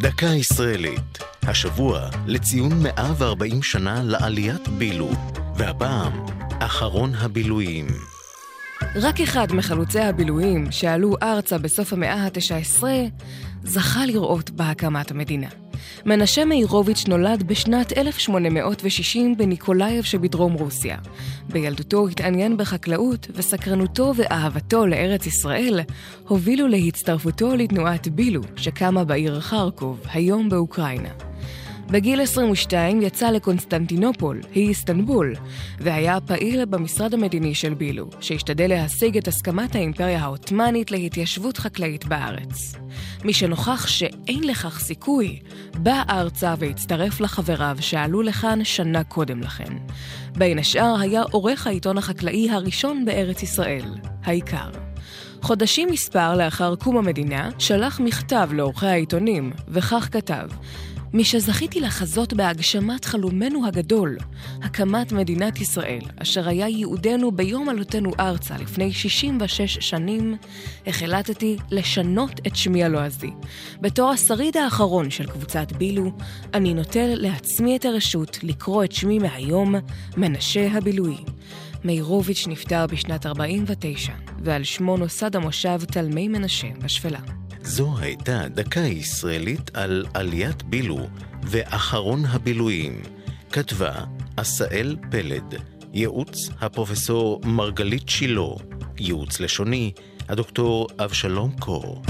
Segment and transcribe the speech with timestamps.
[0.00, 5.10] דקה ישראלית, השבוע לציון 140 שנה לעליית בילו,
[5.56, 6.26] והפעם,
[6.58, 7.86] אחרון הבילויים.
[8.94, 12.82] רק אחד מחלוצי הבילויים שעלו ארצה בסוף המאה ה-19
[13.64, 15.67] זכה לראות בהקמת המדינה.
[16.06, 20.96] מנשה מאירוביץ' נולד בשנת 1860 בניקולאייב שבדרום רוסיה.
[21.48, 25.80] בילדותו התעניין בחקלאות, וסקרנותו ואהבתו לארץ ישראל
[26.28, 31.27] הובילו להצטרפותו לתנועת בילו, שקמה בעיר חרקוב, היום באוקראינה.
[31.90, 35.34] בגיל 22 יצא לקונסטנטינופול, היא איסטנבול,
[35.80, 42.74] והיה פעיל במשרד המדיני של בילו, שהשתדל להשיג את הסכמת האימפריה העות'מאנית להתיישבות חקלאית בארץ.
[43.24, 45.38] מי שנוכח שאין לכך סיכוי,
[45.74, 49.72] בא ארצה והצטרף לחבריו שעלו לכאן שנה קודם לכן.
[50.36, 53.94] בין השאר היה עורך העיתון החקלאי הראשון בארץ ישראל,
[54.24, 54.70] העיקר.
[55.42, 60.48] חודשים מספר לאחר קום המדינה, שלח מכתב לעורכי העיתונים, וכך כתב:
[61.12, 64.16] משזכיתי לחזות בהגשמת חלומנו הגדול,
[64.62, 70.36] הקמת מדינת ישראל, אשר היה ייעודנו ביום עלותנו ארצה לפני 66 שנים,
[70.86, 73.30] החלטתי לשנות את שמי הלועזי.
[73.80, 76.12] בתור השריד האחרון של קבוצת בילו,
[76.54, 79.74] אני נוטל לעצמי את הרשות לקרוא את שמי מהיום
[80.16, 81.16] מנשה הבילוי.
[81.84, 84.12] מאירוביץ' נפטר בשנת 49,
[84.44, 87.20] ועל שמו נוסד המושב תלמי מנשה בשפלה.
[87.68, 90.98] זו הייתה דקה ישראלית על עליית בילו
[91.42, 93.02] ואחרון הבילויים.
[93.52, 93.92] כתבה
[94.36, 95.54] עשאל פלד,
[95.92, 98.48] ייעוץ הפרופסור מרגלית שילה,
[98.98, 99.92] ייעוץ לשוני
[100.28, 102.02] הדוקטור אבשלום קור.